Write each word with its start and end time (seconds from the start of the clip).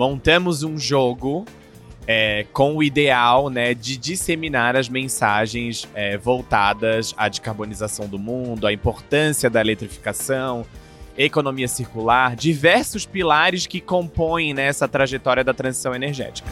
montamos 0.00 0.62
um 0.62 0.78
jogo 0.78 1.44
é, 2.06 2.46
com 2.54 2.74
o 2.74 2.82
ideal 2.82 3.50
né, 3.50 3.74
de 3.74 3.98
disseminar 3.98 4.74
as 4.74 4.88
mensagens 4.88 5.86
é, 5.94 6.16
voltadas 6.16 7.12
à 7.18 7.28
decarbonização 7.28 8.08
do 8.08 8.18
mundo, 8.18 8.66
à 8.66 8.72
importância 8.72 9.50
da 9.50 9.60
eletrificação, 9.60 10.64
economia 11.18 11.68
circular, 11.68 12.34
diversos 12.34 13.04
pilares 13.04 13.66
que 13.66 13.78
compõem 13.78 14.54
né, 14.54 14.68
essa 14.68 14.88
trajetória 14.88 15.44
da 15.44 15.52
transição 15.52 15.94
energética. 15.94 16.48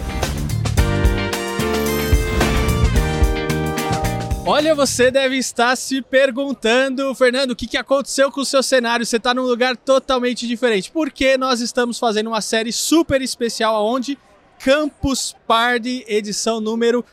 Olha, 4.51 4.75
você 4.75 5.11
deve 5.11 5.37
estar 5.37 5.77
se 5.77 6.01
perguntando, 6.01 7.15
Fernando, 7.15 7.51
o 7.51 7.55
que, 7.55 7.67
que 7.67 7.77
aconteceu 7.77 8.33
com 8.33 8.41
o 8.41 8.47
seu 8.47 8.63
cenário? 8.63 9.05
Você 9.05 9.19
está 9.19 9.35
num 9.35 9.43
lugar 9.43 9.77
totalmente 9.77 10.47
diferente. 10.49 10.91
Porque 10.91 11.37
nós 11.37 11.61
estamos 11.61 11.99
fazendo 11.99 12.29
uma 12.29 12.41
série 12.41 12.73
super 12.73 13.21
especial 13.21 13.85
onde 13.85 14.19
Campus 14.59 15.37
Party, 15.47 16.03
edição 16.09 16.63
número 16.63 17.05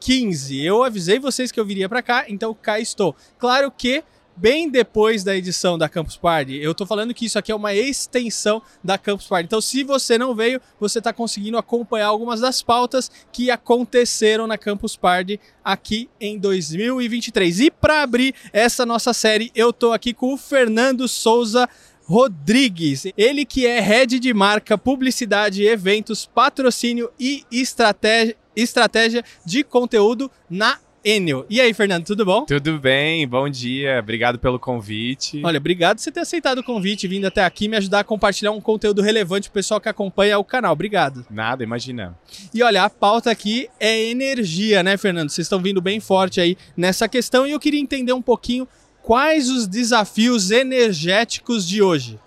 15. 0.00 0.62
Eu 0.62 0.84
avisei 0.84 1.18
vocês 1.18 1.50
que 1.50 1.58
eu 1.58 1.64
viria 1.64 1.88
para 1.88 2.02
cá, 2.02 2.26
então 2.28 2.52
cá 2.52 2.78
estou. 2.78 3.16
Claro 3.38 3.70
que 3.70 4.04
bem 4.36 4.70
depois 4.70 5.22
da 5.22 5.36
edição 5.36 5.76
da 5.76 5.88
Campus 5.88 6.16
Party. 6.16 6.56
Eu 6.56 6.74
tô 6.74 6.86
falando 6.86 7.14
que 7.14 7.26
isso 7.26 7.38
aqui 7.38 7.52
é 7.52 7.54
uma 7.54 7.74
extensão 7.74 8.62
da 8.82 8.98
Campus 8.98 9.26
Party. 9.26 9.46
Então, 9.46 9.60
se 9.60 9.82
você 9.84 10.16
não 10.18 10.34
veio, 10.34 10.60
você 10.80 10.98
está 10.98 11.12
conseguindo 11.12 11.58
acompanhar 11.58 12.06
algumas 12.06 12.40
das 12.40 12.62
pautas 12.62 13.10
que 13.32 13.50
aconteceram 13.50 14.46
na 14.46 14.58
Campus 14.58 14.96
Party 14.96 15.38
aqui 15.64 16.08
em 16.20 16.38
2023. 16.38 17.60
E 17.60 17.70
para 17.70 18.02
abrir 18.02 18.34
essa 18.52 18.86
nossa 18.86 19.12
série, 19.12 19.50
eu 19.54 19.72
tô 19.72 19.92
aqui 19.92 20.12
com 20.12 20.32
o 20.34 20.38
Fernando 20.38 21.06
Souza 21.08 21.68
Rodrigues. 22.04 23.04
Ele 23.16 23.44
que 23.44 23.66
é 23.66 23.80
head 23.80 24.18
de 24.18 24.34
marca, 24.34 24.76
publicidade, 24.76 25.64
eventos, 25.64 26.26
patrocínio 26.26 27.10
e 27.18 27.44
estratégia, 27.50 28.36
estratégia 28.54 29.24
de 29.44 29.64
conteúdo 29.64 30.30
na 30.50 30.78
Enel. 31.04 31.44
E 31.50 31.60
aí, 31.60 31.74
Fernando, 31.74 32.04
tudo 32.04 32.24
bom? 32.24 32.44
Tudo 32.44 32.78
bem, 32.78 33.26
bom 33.26 33.48
dia, 33.48 33.98
obrigado 33.98 34.38
pelo 34.38 34.58
convite. 34.58 35.42
Olha, 35.44 35.58
obrigado 35.58 35.96
por 35.96 36.02
você 36.02 36.12
ter 36.12 36.20
aceitado 36.20 36.58
o 36.58 36.64
convite, 36.64 37.08
vindo 37.08 37.26
até 37.26 37.44
aqui 37.44 37.66
me 37.66 37.76
ajudar 37.76 38.00
a 38.00 38.04
compartilhar 38.04 38.52
um 38.52 38.60
conteúdo 38.60 39.02
relevante 39.02 39.48
pro 39.48 39.54
pessoal 39.54 39.80
que 39.80 39.88
acompanha 39.88 40.38
o 40.38 40.44
canal. 40.44 40.72
Obrigado. 40.72 41.26
Nada, 41.28 41.64
imagina. 41.64 42.16
E 42.54 42.62
olha, 42.62 42.84
a 42.84 42.90
pauta 42.90 43.30
aqui 43.30 43.68
é 43.80 44.10
energia, 44.10 44.82
né, 44.82 44.96
Fernando? 44.96 45.30
Vocês 45.30 45.46
estão 45.46 45.60
vindo 45.60 45.80
bem 45.80 45.98
forte 45.98 46.40
aí 46.40 46.56
nessa 46.76 47.08
questão 47.08 47.44
e 47.46 47.50
eu 47.50 47.58
queria 47.58 47.80
entender 47.80 48.12
um 48.12 48.22
pouquinho 48.22 48.68
quais 49.02 49.50
os 49.50 49.66
desafios 49.66 50.52
energéticos 50.52 51.66
de 51.66 51.82
hoje. 51.82 52.18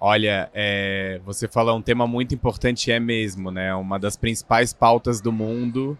Olha, 0.00 0.50
é, 0.54 1.20
você 1.24 1.46
falou 1.46 1.76
um 1.76 1.82
tema 1.82 2.06
muito 2.06 2.34
importante, 2.34 2.90
é 2.90 2.98
mesmo, 2.98 3.50
né? 3.50 3.74
Uma 3.74 3.98
das 3.98 4.16
principais 4.16 4.72
pautas 4.72 5.20
do 5.20 5.30
mundo 5.30 5.96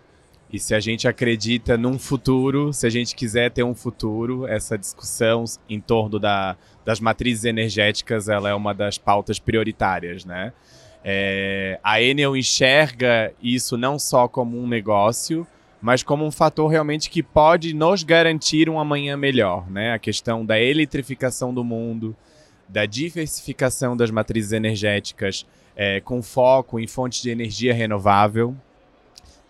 e 0.53 0.58
se 0.58 0.75
a 0.75 0.81
gente 0.81 1.08
acredita 1.08 1.78
num 1.78 1.98
futuro, 1.98 2.75
se 2.75 2.86
a 2.86 2.91
gente 2.91 3.14
quiser 3.14 3.50
ter 3.50 3.62
um 3.62 3.75
futuro, 3.75 4.47
essa 4.47 4.77
discussão 4.77 5.45
em 5.67 5.81
torno 5.81 6.19
da, 6.19 6.56
das 6.84 7.00
matrizes 7.00 7.45
energéticas 7.45 8.28
ela 8.28 8.50
é 8.50 8.55
uma 8.55 8.75
das 8.75 8.98
pautas 8.98 9.39
prioritárias, 9.39 10.27
né? 10.27 10.53
É, 11.03 11.80
a 11.83 12.00
Enel 12.00 12.36
enxerga 12.36 13.33
isso 13.42 13.77
não 13.78 13.98
só 13.98 14.28
como 14.28 14.61
um 14.61 14.69
negócio, 14.69 15.47
mas 15.80 16.03
como 16.03 16.25
um 16.25 16.30
fator 16.30 16.70
realmente 16.70 17.11
que 17.11 17.23
pode 17.23 17.75
nos 17.75 18.05
garantir 18.05 18.69
um 18.69 18.78
amanhã 18.78 19.17
melhor, 19.17 19.69
né? 19.70 19.95
A 19.95 19.98
questão 19.98 20.45
da 20.45 20.61
eletrificação 20.61 21.53
do 21.53 21.64
mundo, 21.64 22.14
da 22.69 22.84
diversificação 22.84 23.97
das 23.97 24.11
matrizes 24.11 24.53
energéticas, 24.53 25.47
é, 25.75 25.98
com 26.00 26.23
foco 26.23 26.78
em 26.78 26.86
fontes 26.86 27.23
de 27.23 27.30
energia 27.30 27.73
renovável, 27.73 28.55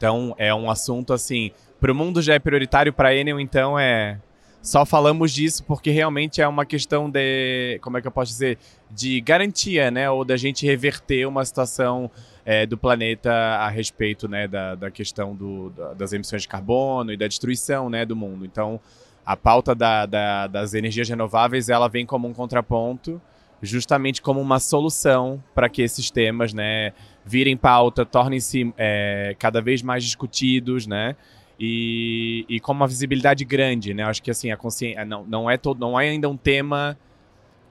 então 0.02 0.34
é 0.36 0.52
um 0.52 0.68
assunto 0.68 1.12
assim, 1.12 1.52
para 1.80 1.92
o 1.92 1.94
mundo 1.94 2.20
já 2.20 2.34
é 2.34 2.38
prioritário, 2.40 2.92
para 2.92 3.14
Enel 3.14 3.38
então 3.38 3.78
é 3.78 4.18
só 4.60 4.84
falamos 4.84 5.30
disso 5.30 5.62
porque 5.62 5.90
realmente 5.90 6.42
é 6.42 6.48
uma 6.48 6.66
questão 6.66 7.08
de, 7.08 7.78
como 7.80 7.98
é 7.98 8.00
que 8.00 8.08
eu 8.08 8.12
posso 8.12 8.32
dizer, 8.32 8.58
de 8.90 9.20
garantia, 9.20 9.92
né, 9.92 10.10
ou 10.10 10.24
da 10.24 10.36
gente 10.36 10.66
reverter 10.66 11.24
uma 11.26 11.44
situação 11.44 12.10
é, 12.44 12.66
do 12.66 12.76
planeta 12.76 13.32
a 13.32 13.68
respeito, 13.68 14.26
né, 14.26 14.48
da, 14.48 14.74
da 14.74 14.90
questão 14.90 15.36
do, 15.36 15.70
da, 15.70 15.94
das 15.94 16.12
emissões 16.12 16.42
de 16.42 16.48
carbono 16.48 17.12
e 17.12 17.16
da 17.16 17.28
destruição, 17.28 17.88
né, 17.88 18.04
do 18.04 18.16
mundo. 18.16 18.44
Então 18.44 18.80
a 19.24 19.36
pauta 19.36 19.72
da, 19.72 20.04
da, 20.04 20.48
das 20.48 20.74
energias 20.74 21.08
renováveis 21.08 21.68
ela 21.68 21.88
vem 21.88 22.04
como 22.04 22.26
um 22.26 22.32
contraponto 22.32 23.22
justamente 23.62 24.20
como 24.20 24.40
uma 24.40 24.58
solução 24.58 25.42
para 25.54 25.68
que 25.68 25.82
esses 25.82 26.10
temas, 26.10 26.52
né, 26.52 26.92
virem 27.24 27.56
pauta, 27.56 28.04
tornem-se 28.04 28.72
é, 28.76 29.36
cada 29.38 29.60
vez 29.60 29.82
mais 29.82 30.04
discutidos, 30.04 30.86
né, 30.86 31.16
e, 31.58 32.44
e 32.48 32.60
com 32.60 32.72
uma 32.72 32.86
visibilidade 32.86 33.44
grande, 33.44 33.94
né. 33.94 34.04
Acho 34.04 34.22
que 34.22 34.30
assim 34.30 34.50
a 34.50 34.56
consciência 34.56 35.04
não, 35.04 35.24
não 35.24 35.50
é 35.50 35.56
todo, 35.56 35.78
não 35.78 35.98
é 35.98 36.08
ainda 36.08 36.28
um 36.28 36.36
tema 36.36 36.98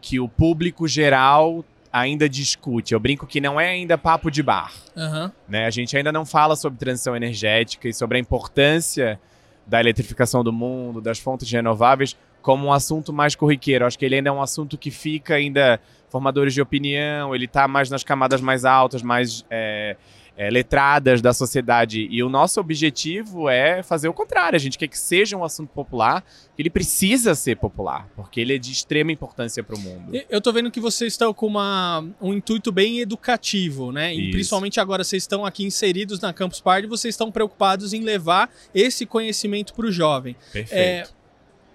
que 0.02 0.20
o 0.20 0.28
público 0.28 0.88
geral 0.88 1.64
ainda 1.92 2.30
discute. 2.30 2.94
Eu 2.94 3.00
brinco 3.00 3.28
que 3.28 3.42
não 3.42 3.60
é 3.60 3.70
ainda 3.70 3.98
papo 3.98 4.32
de 4.32 4.42
bar, 4.42 4.72
uhum. 4.96 5.30
né. 5.48 5.66
A 5.66 5.70
gente 5.70 5.96
ainda 5.96 6.12
não 6.12 6.26
fala 6.26 6.56
sobre 6.56 6.80
transição 6.80 7.16
energética 7.16 7.90
e 7.90 7.94
sobre 7.94 8.18
a 8.18 8.22
importância 8.22 9.20
da 9.68 9.80
eletrificação 9.80 10.44
do 10.44 10.52
mundo, 10.52 11.02
das 11.02 11.20
fontes 11.20 11.50
renováveis, 11.52 12.18
como 12.42 12.68
um 12.68 12.74
assunto 12.74 13.14
mais 13.14 13.36
corriqueiro. 13.36 13.86
Acho 13.86 13.98
que 13.98 14.06
ele 14.06 14.16
ainda 14.16 14.30
é 14.30 14.34
um 14.34 14.42
assunto 14.42 14.78
que 14.78 14.92
fica 14.92 15.36
ainda 15.36 15.80
formadores 16.10 16.54
de 16.54 16.62
opinião, 16.62 17.34
ele 17.34 17.46
está 17.46 17.68
mais 17.68 17.90
nas 17.90 18.04
camadas 18.04 18.42
mais 18.42 18.66
altas, 18.66 19.02
mais 19.02 19.46
é, 19.50 19.96
é, 20.36 20.50
letradas 20.50 21.22
da 21.22 21.34
sociedade. 21.34 22.08
E 22.10 22.22
o 22.24 22.30
nosso 22.30 22.60
objetivo 22.60 23.50
é 23.50 23.82
fazer 23.84 24.10
o 24.10 24.14
contrário. 24.14 24.56
A 24.56 24.60
gente 24.60 24.78
quer 24.78 24.88
que 24.88 24.98
seja 24.98 25.38
um 25.38 25.44
assunto 25.44 25.70
popular, 25.70 26.24
que 26.56 26.62
ele 26.62 26.70
precisa 26.70 27.34
ser 27.34 27.58
popular, 27.58 28.10
porque 28.16 28.42
ele 28.42 28.56
é 28.56 28.58
de 28.58 28.72
extrema 28.72 29.12
importância 29.12 29.64
para 29.64 29.76
o 29.76 29.80
mundo. 29.80 30.12
Eu 30.30 30.40
estou 30.40 30.52
vendo 30.52 30.70
que 30.70 30.80
vocês 30.80 31.14
estão 31.14 31.34
com 31.34 31.48
uma, 31.48 32.04
um 32.22 32.34
intuito 32.34 32.72
bem 32.72 33.00
educativo, 33.00 33.92
né? 33.92 34.14
E 34.14 34.32
principalmente 34.32 34.80
agora 34.80 35.04
vocês 35.04 35.24
estão 35.24 35.46
aqui 35.46 35.64
inseridos 35.64 36.20
na 36.20 36.34
Campus 36.34 36.60
Party, 36.60 36.88
vocês 36.88 37.14
estão 37.14 37.32
preocupados 37.32 37.94
em 37.94 38.02
levar 38.02 38.50
esse 38.74 39.06
conhecimento 39.06 39.74
para 39.74 39.86
o 39.86 39.92
jovem. 39.92 40.36
Perfeito. 40.52 40.74
É, 40.74 41.21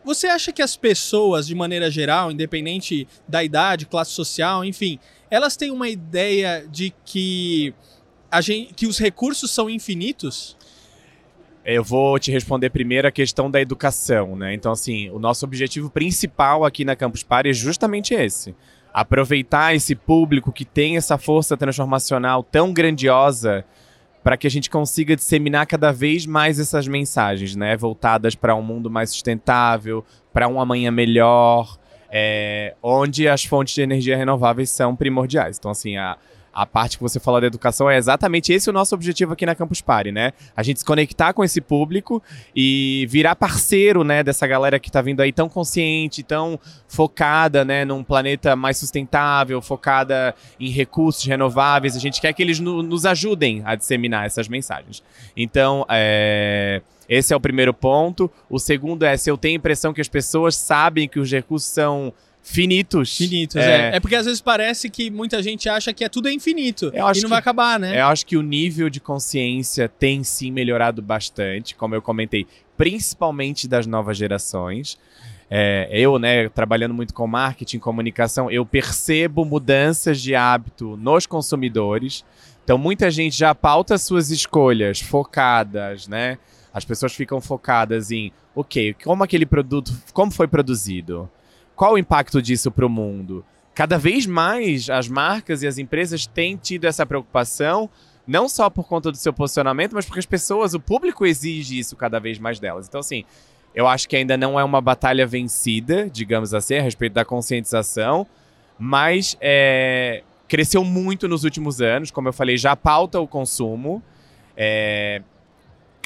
você 0.06 0.28
acha 0.28 0.52
que 0.52 0.62
as 0.62 0.76
pessoas, 0.76 1.48
de 1.48 1.54
maneira 1.54 1.90
geral, 1.90 2.30
independente 2.30 3.08
da 3.26 3.42
idade, 3.42 3.86
classe 3.86 4.12
social, 4.12 4.64
enfim, 4.64 5.00
elas 5.28 5.56
têm 5.56 5.72
uma 5.72 5.88
ideia 5.88 6.64
de 6.70 6.94
que, 7.04 7.74
a 8.30 8.40
gente, 8.40 8.72
que 8.72 8.86
os 8.86 9.00
recursos 9.00 9.50
são 9.50 9.68
infinitos? 9.68 10.56
Eu 11.64 11.82
vou 11.82 12.20
te 12.20 12.30
responder 12.30 12.70
primeiro 12.70 13.08
a 13.08 13.10
questão 13.10 13.50
da 13.50 13.60
educação, 13.60 14.36
né? 14.36 14.54
Então, 14.54 14.70
assim, 14.70 15.10
o 15.10 15.18
nosso 15.18 15.44
objetivo 15.44 15.90
principal 15.90 16.64
aqui 16.64 16.84
na 16.84 16.94
Campus 16.94 17.24
Party 17.24 17.50
é 17.50 17.52
justamente 17.52 18.14
esse. 18.14 18.54
Aproveitar 18.94 19.74
esse 19.74 19.96
público 19.96 20.52
que 20.52 20.64
tem 20.64 20.96
essa 20.96 21.18
força 21.18 21.56
transformacional 21.56 22.44
tão 22.44 22.72
grandiosa 22.72 23.64
para 24.26 24.36
que 24.36 24.44
a 24.44 24.50
gente 24.50 24.68
consiga 24.68 25.14
disseminar 25.14 25.68
cada 25.68 25.92
vez 25.92 26.26
mais 26.26 26.58
essas 26.58 26.88
mensagens, 26.88 27.54
né? 27.54 27.76
Voltadas 27.76 28.34
para 28.34 28.56
um 28.56 28.60
mundo 28.60 28.90
mais 28.90 29.10
sustentável, 29.10 30.04
para 30.32 30.48
um 30.48 30.60
amanhã 30.60 30.90
melhor, 30.90 31.78
é, 32.10 32.74
onde 32.82 33.28
as 33.28 33.44
fontes 33.44 33.76
de 33.76 33.82
energia 33.82 34.16
renováveis 34.16 34.68
são 34.68 34.96
primordiais. 34.96 35.58
Então, 35.58 35.70
assim, 35.70 35.96
a, 35.96 36.18
a 36.56 36.64
parte 36.64 36.96
que 36.96 37.02
você 37.02 37.20
falou 37.20 37.38
da 37.38 37.46
educação 37.46 37.90
é 37.90 37.98
exatamente 37.98 38.50
esse 38.50 38.70
o 38.70 38.72
nosso 38.72 38.94
objetivo 38.94 39.34
aqui 39.34 39.44
na 39.44 39.54
Campus 39.54 39.82
Party, 39.82 40.10
né? 40.10 40.32
A 40.56 40.62
gente 40.62 40.78
se 40.78 40.84
conectar 40.86 41.34
com 41.34 41.44
esse 41.44 41.60
público 41.60 42.22
e 42.54 43.06
virar 43.10 43.36
parceiro, 43.36 44.02
né, 44.02 44.22
dessa 44.22 44.46
galera 44.46 44.78
que 44.78 44.88
está 44.88 45.02
vindo 45.02 45.20
aí 45.20 45.32
tão 45.32 45.50
consciente, 45.50 46.22
tão 46.22 46.58
focada, 46.88 47.62
né, 47.62 47.84
num 47.84 48.02
planeta 48.02 48.56
mais 48.56 48.78
sustentável, 48.78 49.60
focada 49.60 50.34
em 50.58 50.70
recursos 50.70 51.26
renováveis. 51.26 51.94
A 51.94 52.00
gente 52.00 52.22
quer 52.22 52.32
que 52.32 52.42
eles 52.42 52.58
no, 52.58 52.82
nos 52.82 53.04
ajudem 53.04 53.60
a 53.62 53.74
disseminar 53.74 54.24
essas 54.24 54.48
mensagens. 54.48 55.02
Então, 55.36 55.84
é... 55.90 56.80
Esse 57.08 57.32
é 57.32 57.36
o 57.36 57.40
primeiro 57.40 57.72
ponto. 57.72 58.28
O 58.50 58.58
segundo 58.58 59.04
é 59.04 59.16
se 59.16 59.30
eu 59.30 59.36
tenho 59.36 59.54
a 59.54 59.58
impressão 59.58 59.94
que 59.94 60.00
as 60.00 60.08
pessoas 60.08 60.56
sabem 60.56 61.08
que 61.08 61.20
os 61.20 61.30
recursos 61.30 61.70
são 61.70 62.12
finitos. 62.46 63.16
Finitos, 63.16 63.56
é. 63.56 63.90
é. 63.90 63.96
é. 63.96 64.00
porque 64.00 64.14
às 64.14 64.24
vezes 64.24 64.40
parece 64.40 64.88
que 64.88 65.10
muita 65.10 65.42
gente 65.42 65.68
acha 65.68 65.92
que 65.92 66.04
é 66.04 66.08
tudo 66.08 66.28
é 66.28 66.32
infinito 66.32 66.92
e 66.94 66.98
não 66.98 67.12
que, 67.12 67.26
vai 67.26 67.38
acabar, 67.38 67.78
né? 67.78 68.00
Eu 68.00 68.06
acho 68.06 68.24
que 68.24 68.36
o 68.36 68.42
nível 68.42 68.88
de 68.88 69.00
consciência 69.00 69.88
tem 69.88 70.22
sim 70.22 70.52
melhorado 70.52 71.02
bastante, 71.02 71.74
como 71.74 71.94
eu 71.94 72.00
comentei, 72.00 72.46
principalmente 72.76 73.66
das 73.66 73.86
novas 73.86 74.16
gerações. 74.16 74.96
É, 75.50 75.88
eu, 75.92 76.18
né, 76.18 76.48
trabalhando 76.48 76.94
muito 76.94 77.12
com 77.12 77.26
marketing, 77.26 77.78
comunicação, 77.78 78.50
eu 78.50 78.64
percebo 78.64 79.44
mudanças 79.44 80.20
de 80.20 80.34
hábito 80.34 80.96
nos 80.96 81.26
consumidores. 81.26 82.24
Então, 82.64 82.78
muita 82.78 83.10
gente 83.10 83.36
já 83.36 83.54
pauta 83.54 83.98
suas 83.98 84.30
escolhas 84.30 85.00
focadas, 85.00 86.08
né? 86.08 86.38
As 86.72 86.84
pessoas 86.84 87.14
ficam 87.14 87.40
focadas 87.40 88.10
em, 88.10 88.32
ok, 88.54 88.94
como 89.04 89.22
aquele 89.22 89.46
produto, 89.46 89.92
como 90.12 90.30
foi 90.30 90.48
produzido? 90.48 91.30
Qual 91.76 91.92
o 91.92 91.98
impacto 91.98 92.40
disso 92.40 92.70
para 92.70 92.86
o 92.86 92.88
mundo? 92.88 93.44
Cada 93.74 93.98
vez 93.98 94.26
mais 94.26 94.88
as 94.88 95.06
marcas 95.06 95.62
e 95.62 95.66
as 95.66 95.76
empresas 95.76 96.26
têm 96.26 96.56
tido 96.56 96.86
essa 96.86 97.04
preocupação 97.04 97.90
não 98.26 98.48
só 98.48 98.68
por 98.68 98.88
conta 98.88 99.12
do 99.12 99.16
seu 99.16 99.32
posicionamento, 99.32 99.92
mas 99.92 100.04
porque 100.04 100.18
as 100.18 100.26
pessoas, 100.26 100.74
o 100.74 100.80
público 100.80 101.24
exige 101.24 101.78
isso 101.78 101.94
cada 101.94 102.18
vez 102.18 102.38
mais 102.38 102.58
delas. 102.58 102.88
Então, 102.88 102.98
assim, 102.98 103.24
eu 103.74 103.86
acho 103.86 104.08
que 104.08 104.16
ainda 104.16 104.36
não 104.36 104.58
é 104.58 104.64
uma 104.64 104.80
batalha 104.80 105.26
vencida, 105.26 106.10
digamos 106.10 106.52
assim, 106.52 106.76
a 106.76 106.82
respeito 106.82 107.12
da 107.12 107.24
conscientização, 107.24 108.26
mas 108.78 109.36
é, 109.40 110.22
cresceu 110.48 110.82
muito 110.82 111.28
nos 111.28 111.44
últimos 111.44 111.80
anos. 111.80 112.10
Como 112.10 112.26
eu 112.26 112.32
falei, 112.32 112.56
já 112.56 112.74
pauta 112.74 113.20
o 113.20 113.28
consumo. 113.28 114.02
É, 114.56 115.22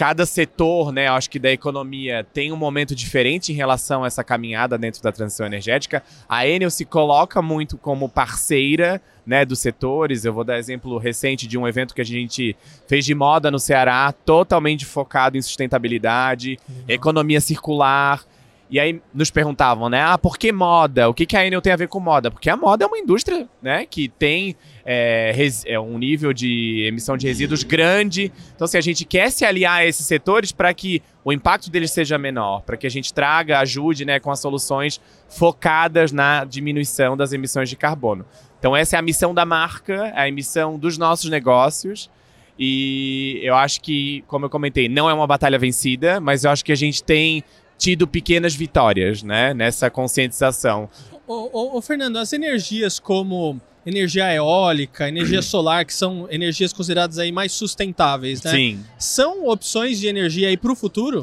cada 0.00 0.25
setor, 0.25 0.93
né, 0.93 1.08
acho 1.08 1.29
que 1.29 1.38
da 1.38 1.52
economia 1.52 2.26
tem 2.32 2.50
um 2.50 2.56
momento 2.56 2.94
diferente 2.94 3.52
em 3.52 3.55
relação 3.55 4.02
a 4.02 4.06
essa 4.06 4.25
caminhada 4.25 4.79
dentro 4.79 5.02
da 5.02 5.12
transição 5.12 5.44
energética. 5.44 6.02
A 6.26 6.49
Enel 6.49 6.70
se 6.70 6.87
coloca 6.87 7.43
muito 7.43 7.76
como 7.76 8.08
parceira, 8.08 8.99
né, 9.26 9.44
dos 9.44 9.58
setores. 9.58 10.25
Eu 10.25 10.32
vou 10.32 10.43
dar 10.43 10.58
exemplo 10.58 10.97
recente 10.97 11.47
de 11.47 11.58
um 11.58 11.69
evento 11.69 11.94
que 11.94 12.00
a 12.00 12.05
gente 12.05 12.56
fez 12.88 13.05
de 13.05 13.14
moda 13.14 13.50
no 13.50 13.58
Ceará, 13.58 14.11
totalmente 14.25 14.87
focado 14.87 15.37
em 15.37 15.43
sustentabilidade, 15.43 16.58
uhum. 16.67 16.85
economia 16.88 17.38
circular. 17.38 18.25
E 18.70 18.78
aí 18.78 19.02
nos 19.12 19.32
perguntavam, 19.32 19.88
né? 19.88 20.00
Ah, 20.00 20.17
por 20.17 20.38
que 20.38 20.52
moda? 20.52 21.08
O 21.08 21.14
que, 21.14 21.26
que 21.26 21.37
a 21.37 21.44
Enel 21.44 21.61
tem 21.61 21.72
a 21.72 21.76
ver 21.76 21.88
com 21.88 21.99
moda? 21.99 22.31
Porque 22.31 22.49
a 22.49 22.56
moda 22.56 22.84
é 22.84 22.87
uma 22.87 22.99
indústria, 22.99 23.49
né? 23.61 23.84
Que 23.84 24.08
tem 24.08 24.55
é, 24.87 25.34
é 25.67 25.81
um 25.81 25.99
nível 25.99 26.32
de 26.32 26.84
emissão 26.87 27.17
de 27.17 27.26
resíduos 27.26 27.64
grande. 27.64 28.32
Então, 28.55 28.69
se 28.69 28.76
assim, 28.76 28.78
a 28.78 28.93
gente 28.93 29.05
quer 29.05 29.32
se 29.32 29.44
aliar 29.44 29.81
a 29.81 29.87
esses 29.87 30.06
setores 30.06 30.52
para 30.52 30.72
que 30.72 31.02
o 31.25 31.32
impacto 31.32 31.69
deles 31.69 31.90
seja 31.90 32.17
menor, 32.17 32.62
para 32.62 32.76
que 32.76 32.87
a 32.87 32.90
gente 32.90 33.12
traga, 33.12 33.58
ajude, 33.58 34.05
né, 34.05 34.20
com 34.20 34.31
as 34.31 34.38
soluções 34.38 35.00
focadas 35.28 36.12
na 36.12 36.44
diminuição 36.44 37.16
das 37.16 37.32
emissões 37.32 37.69
de 37.69 37.75
carbono. 37.75 38.25
Então, 38.61 38.76
essa 38.76 38.94
é 38.94 38.99
a 39.00 39.02
missão 39.02 39.34
da 39.34 39.44
marca, 39.44 40.12
a 40.14 40.31
missão 40.31 40.78
dos 40.78 40.96
nossos 40.96 41.28
negócios. 41.28 42.08
E 42.56 43.40
eu 43.43 43.56
acho 43.56 43.81
que, 43.81 44.23
como 44.28 44.44
eu 44.44 44.50
comentei, 44.50 44.88
não 44.88 45.11
é 45.11 45.14
uma 45.14 45.26
batalha 45.26 45.58
vencida, 45.58 46.20
mas 46.20 46.44
eu 46.44 46.50
acho 46.52 46.64
que 46.64 46.70
a 46.70 46.76
gente 46.76 47.02
tem 47.02 47.43
tido 47.80 48.06
pequenas 48.06 48.54
vitórias, 48.54 49.22
né, 49.22 49.54
nessa 49.54 49.90
conscientização. 49.90 50.88
Ô, 51.26 51.48
ô, 51.50 51.78
ô, 51.78 51.80
Fernando, 51.80 52.18
as 52.18 52.32
energias 52.34 52.98
como 52.98 53.58
energia 53.86 54.32
eólica, 54.34 55.08
energia 55.08 55.40
solar, 55.42 55.86
que 55.86 55.94
são 55.94 56.28
energias 56.30 56.74
consideradas 56.74 57.18
aí 57.18 57.32
mais 57.32 57.52
sustentáveis, 57.52 58.42
né? 58.42 58.50
Sim. 58.50 58.84
São 58.98 59.48
opções 59.48 59.98
de 59.98 60.06
energia 60.06 60.48
aí 60.48 60.58
para 60.58 60.70
o 60.70 60.76
futuro? 60.76 61.22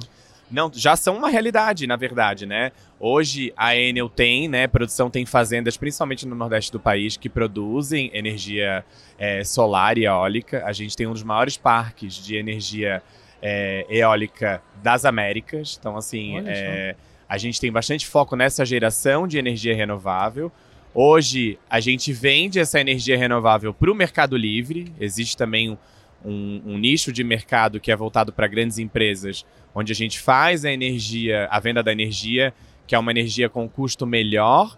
Não, 0.49 0.71
já 0.73 0.95
são 0.95 1.17
uma 1.17 1.29
realidade, 1.29 1.85
na 1.85 1.95
verdade, 1.95 2.45
né? 2.45 2.71
Hoje 2.99 3.53
a 3.55 3.75
Enel 3.75 4.09
tem, 4.09 4.47
né? 4.47 4.65
Produção 4.65 5.09
tem 5.09 5.25
fazendas, 5.25 5.77
principalmente 5.77 6.25
no 6.25 6.35
nordeste 6.35 6.71
do 6.71 6.79
país, 6.79 7.17
que 7.17 7.29
produzem 7.29 8.09
energia 8.13 8.83
é, 9.19 9.43
solar 9.43 9.97
e 9.97 10.05
eólica. 10.05 10.63
A 10.65 10.71
gente 10.71 10.95
tem 10.95 11.05
um 11.05 11.13
dos 11.13 11.23
maiores 11.23 11.57
parques 11.57 12.15
de 12.15 12.35
energia 12.35 13.03
é, 13.41 13.85
eólica 13.89 14.61
das 14.81 15.05
Américas. 15.05 15.77
Então, 15.79 15.95
assim, 15.97 16.37
é, 16.45 16.95
a 17.27 17.37
gente 17.37 17.59
tem 17.59 17.71
bastante 17.71 18.07
foco 18.07 18.35
nessa 18.35 18.65
geração 18.65 19.27
de 19.27 19.37
energia 19.37 19.75
renovável. 19.75 20.51
Hoje, 20.93 21.59
a 21.69 21.79
gente 21.79 22.11
vende 22.11 22.59
essa 22.59 22.79
energia 22.79 23.17
renovável 23.17 23.73
para 23.73 23.91
o 23.91 23.95
Mercado 23.95 24.35
Livre. 24.35 24.91
Existe 24.99 25.37
também 25.37 25.69
um, 25.69 25.77
um, 26.25 26.61
um 26.65 26.77
nicho 26.77 27.11
de 27.11 27.23
mercado 27.23 27.79
que 27.79 27.91
é 27.91 27.95
voltado 27.95 28.33
para 28.33 28.47
grandes 28.47 28.79
empresas, 28.79 29.45
onde 29.75 29.91
a 29.91 29.95
gente 29.95 30.19
faz 30.19 30.65
a 30.65 30.71
energia, 30.71 31.47
a 31.51 31.59
venda 31.59 31.83
da 31.83 31.91
energia, 31.91 32.53
que 32.87 32.95
é 32.95 32.99
uma 32.99 33.11
energia 33.11 33.49
com 33.49 33.69
custo 33.69 34.07
melhor. 34.07 34.77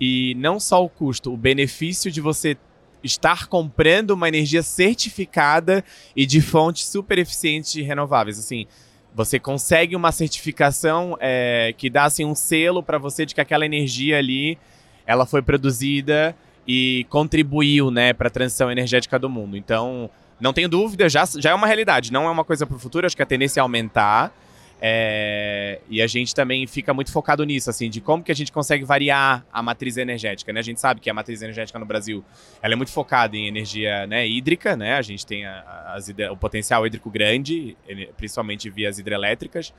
E 0.00 0.34
não 0.36 0.60
só 0.60 0.84
o 0.84 0.88
custo, 0.88 1.32
o 1.32 1.36
benefício 1.36 2.10
de 2.10 2.20
você 2.20 2.56
estar 3.02 3.46
comprando 3.46 4.10
uma 4.10 4.28
energia 4.28 4.62
certificada 4.62 5.84
e 6.16 6.26
de 6.26 6.40
fontes 6.40 6.86
super 6.86 7.18
eficientes 7.18 7.74
e 7.74 7.82
renováveis. 7.82 8.38
Assim, 8.38 8.66
você 9.14 9.38
consegue 9.38 9.96
uma 9.96 10.12
certificação 10.12 11.16
é, 11.20 11.74
que 11.76 11.90
dá 11.90 12.04
assim, 12.04 12.24
um 12.24 12.34
selo 12.34 12.82
para 12.82 12.98
você 12.98 13.26
de 13.26 13.34
que 13.34 13.40
aquela 13.40 13.64
energia 13.66 14.18
ali 14.18 14.58
ela 15.06 15.24
foi 15.24 15.42
produzida 15.42 16.36
e 16.66 17.06
contribuiu 17.08 17.90
né, 17.90 18.12
para 18.12 18.28
a 18.28 18.30
transição 18.30 18.70
energética 18.70 19.18
do 19.18 19.28
mundo. 19.28 19.56
Então, 19.56 20.10
não 20.38 20.52
tenho 20.52 20.68
dúvida, 20.68 21.08
já, 21.08 21.24
já 21.24 21.50
é 21.50 21.54
uma 21.54 21.66
realidade, 21.66 22.12
não 22.12 22.26
é 22.26 22.30
uma 22.30 22.44
coisa 22.44 22.66
para 22.66 22.76
o 22.76 22.78
futuro, 22.78 23.06
acho 23.06 23.16
que 23.16 23.22
a 23.22 23.26
tendência 23.26 23.60
é 23.60 23.62
aumentar. 23.62 24.32
É, 24.80 25.80
e 25.88 26.00
a 26.00 26.06
gente 26.06 26.34
também 26.34 26.66
fica 26.66 26.94
muito 26.94 27.10
focado 27.10 27.44
nisso, 27.44 27.68
assim, 27.68 27.90
de 27.90 28.00
como 28.00 28.22
que 28.22 28.30
a 28.30 28.34
gente 28.34 28.52
consegue 28.52 28.84
variar 28.84 29.44
a 29.52 29.60
matriz 29.60 29.96
energética, 29.96 30.52
né? 30.52 30.60
A 30.60 30.62
gente 30.62 30.80
sabe 30.80 31.00
que 31.00 31.10
a 31.10 31.14
matriz 31.14 31.42
energética 31.42 31.78
no 31.78 31.86
Brasil, 31.86 32.24
ela 32.62 32.74
é 32.74 32.76
muito 32.76 32.92
focada 32.92 33.36
em 33.36 33.48
energia 33.48 34.06
né, 34.06 34.26
hídrica, 34.26 34.76
né? 34.76 34.94
A 34.94 35.02
gente 35.02 35.26
tem 35.26 35.44
a, 35.44 35.94
as, 35.94 36.08
o 36.30 36.36
potencial 36.36 36.86
hídrico 36.86 37.10
grande, 37.10 37.76
principalmente 38.16 38.70
via 38.70 38.88
as 38.88 38.98
hidrelétricas, 38.98 39.74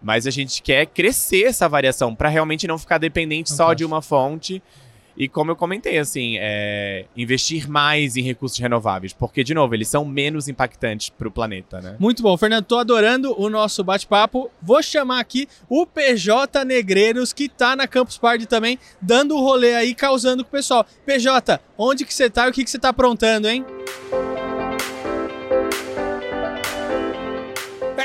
mas 0.00 0.26
a 0.26 0.30
gente 0.30 0.62
quer 0.62 0.86
crescer 0.86 1.44
essa 1.44 1.68
variação 1.68 2.14
para 2.14 2.28
realmente 2.28 2.66
não 2.66 2.78
ficar 2.78 2.98
dependente 2.98 3.50
Fantástico. 3.50 3.68
só 3.68 3.74
de 3.74 3.84
uma 3.84 4.00
fonte 4.00 4.62
e 5.18 5.28
como 5.28 5.50
eu 5.50 5.56
comentei, 5.56 5.98
assim, 5.98 6.36
é, 6.38 7.04
investir 7.16 7.68
mais 7.68 8.16
em 8.16 8.22
recursos 8.22 8.56
renováveis, 8.56 9.12
porque, 9.12 9.42
de 9.42 9.52
novo, 9.52 9.74
eles 9.74 9.88
são 9.88 10.04
menos 10.04 10.46
impactantes 10.46 11.08
para 11.10 11.26
o 11.26 11.30
planeta, 11.30 11.80
né? 11.80 11.96
Muito 11.98 12.22
bom, 12.22 12.36
Fernando. 12.36 12.64
Tô 12.64 12.78
adorando 12.78 13.34
o 13.36 13.50
nosso 13.50 13.82
bate-papo. 13.82 14.48
Vou 14.62 14.80
chamar 14.80 15.18
aqui 15.18 15.48
o 15.68 15.84
PJ 15.84 16.64
Negreiros, 16.64 17.32
que 17.32 17.48
tá 17.48 17.74
na 17.74 17.88
Campus 17.88 18.16
Party 18.16 18.46
também, 18.46 18.78
dando 19.02 19.34
o 19.34 19.40
rolê 19.40 19.74
aí, 19.74 19.92
causando 19.92 20.44
com 20.44 20.50
o 20.50 20.52
pessoal. 20.52 20.86
PJ, 21.04 21.60
onde 21.76 22.04
que 22.04 22.14
você 22.14 22.30
tá 22.30 22.46
e 22.46 22.50
o 22.50 22.52
que, 22.52 22.62
que 22.62 22.70
você 22.70 22.78
tá 22.78 22.90
aprontando, 22.90 23.48
hein? 23.48 23.64
É 24.12 24.27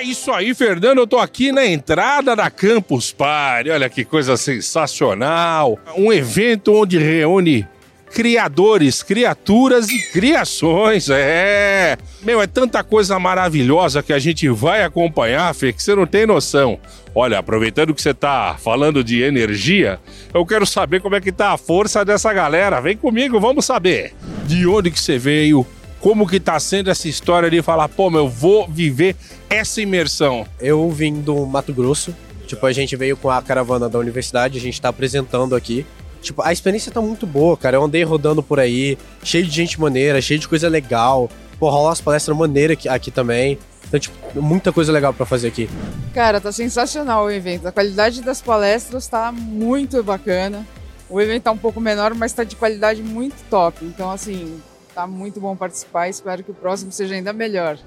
isso 0.04 0.32
aí, 0.32 0.54
Fernando. 0.54 1.00
Eu 1.00 1.08
tô 1.08 1.18
aqui 1.18 1.52
na 1.52 1.66
entrada 1.66 2.36
da 2.36 2.50
Campus 2.50 3.12
Party. 3.12 3.70
Olha 3.70 3.90
que 3.90 4.04
coisa 4.04 4.38
sensacional. 4.38 5.80
Um 5.98 6.12
evento 6.12 6.74
onde 6.74 6.98
reúne 6.98 7.68
criadores, 8.14 9.02
criaturas 9.02 9.90
e 9.90 10.00
criações. 10.12 11.10
É. 11.10 11.98
Meu, 12.22 12.42
é 12.42 12.48
tanta 12.48 12.84
coisa 12.84 13.18
maravilhosa 13.18 14.04
que 14.04 14.14
a 14.14 14.20
gente 14.20 14.48
vai 14.50 14.84
acompanhar, 14.84 15.54
Fê, 15.56 15.74
que 15.74 15.82
você 15.82 15.96
não 15.96 16.06
tem 16.06 16.26
noção. 16.26 16.80
Olha, 17.16 17.40
aproveitando 17.40 17.94
que 17.94 18.02
você 18.02 18.14
tá 18.14 18.56
falando 18.58 19.04
de 19.04 19.22
energia, 19.22 20.00
eu 20.34 20.46
quero 20.46 20.66
saber 20.66 21.02
como 21.02 21.16
é 21.16 21.22
que 21.22 21.32
tá 21.32 21.52
a 21.52 21.58
força 21.58 22.06
dessa 22.06 22.32
galera. 22.34 22.80
Vem 22.80 22.96
comigo, 22.96 23.40
vamos 23.40 23.66
saber. 23.66 24.14
De 24.46 24.68
onde 24.68 24.92
que 24.92 25.00
você 25.00 25.18
veio? 25.18 25.66
Como 26.04 26.28
que 26.28 26.38
tá 26.38 26.60
sendo 26.60 26.92
essa 26.92 27.08
história 27.08 27.50
de 27.50 27.62
falar, 27.62 27.88
pô, 27.88 28.10
meu, 28.10 28.26
eu 28.26 28.30
vou 28.30 28.68
viver 28.68 29.16
essa 29.50 29.80
imersão? 29.80 30.46
Eu 30.60 30.92
vim 30.92 31.22
do 31.22 31.46
Mato 31.46 31.74
Grosso. 31.74 32.14
Tipo, 32.46 32.66
a 32.66 32.74
gente 32.74 32.94
veio 32.98 33.16
com 33.16 33.30
a 33.30 33.42
caravana 33.42 33.88
da 33.88 33.98
universidade, 33.98 34.58
a 34.58 34.62
gente 34.62 34.82
tá 34.82 34.90
apresentando 34.90 35.56
aqui. 35.56 35.86
Tipo, 36.22 36.42
a 36.42 36.52
experiência 36.52 36.92
tá 36.92 37.00
muito 37.00 37.26
boa, 37.26 37.56
cara. 37.56 37.78
Eu 37.78 37.84
andei 37.86 38.04
rodando 38.04 38.44
por 38.44 38.60
aí, 38.60 38.98
cheio 39.24 39.46
de 39.46 39.52
gente 39.52 39.80
maneira, 39.80 40.20
cheio 40.20 40.42
de 40.42 40.46
coisa 40.46 40.68
legal. 40.68 41.30
Pô, 41.58 41.70
rola 41.70 41.88
umas 41.88 42.02
palestras 42.02 42.36
maneiras 42.36 42.76
aqui, 42.76 42.90
aqui 42.90 43.10
também. 43.10 43.58
Então, 43.88 43.98
tipo, 43.98 44.42
muita 44.42 44.74
coisa 44.74 44.92
legal 44.92 45.14
para 45.14 45.26
fazer 45.26 45.48
aqui. 45.48 45.70
Cara, 46.14 46.42
tá 46.42 46.52
sensacional 46.52 47.28
o 47.28 47.32
evento. 47.32 47.66
A 47.66 47.72
qualidade 47.72 48.22
das 48.22 48.42
palestras 48.42 49.08
tá 49.08 49.32
muito 49.32 50.04
bacana. 50.04 50.68
O 51.10 51.22
evento 51.22 51.44
tá 51.44 51.52
um 51.54 51.58
pouco 51.58 51.80
menor, 51.80 52.14
mas 52.14 52.34
tá 52.34 52.44
de 52.44 52.58
qualidade 52.58 53.02
muito 53.02 53.38
top. 53.50 53.86
Então, 53.86 54.12
assim, 54.12 54.62
Tá 54.94 55.08
muito 55.08 55.40
bom 55.40 55.56
participar, 55.56 56.08
espero 56.08 56.44
que 56.44 56.52
o 56.52 56.54
próximo 56.54 56.92
seja 56.92 57.16
ainda 57.16 57.34
melhor. 57.34 57.80